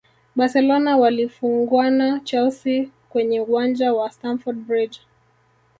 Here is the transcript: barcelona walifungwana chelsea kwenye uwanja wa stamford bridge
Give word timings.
barcelona 0.35 0.97
walifungwana 0.97 2.19
chelsea 2.19 2.89
kwenye 3.09 3.41
uwanja 3.41 3.93
wa 3.93 4.11
stamford 4.11 4.57
bridge 4.57 4.99